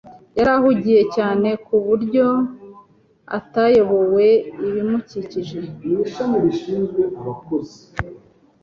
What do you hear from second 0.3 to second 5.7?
Yari ahugiye cyane ku buryo atayobewe ibimukikije.